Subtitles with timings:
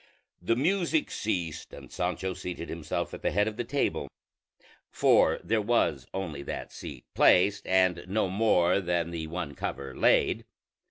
[0.41, 4.07] The music ceased, and Sancho seated himself at the head of the table;
[4.89, 10.43] for there was only that seat placed, and no more than the one cover laid.